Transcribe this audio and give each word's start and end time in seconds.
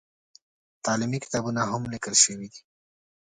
تعلیمي 0.85 1.19
کتابونه 1.25 1.61
هم 1.71 1.81
لیکل 1.93 2.15
شوي 2.23 2.47
دي. 2.53 2.61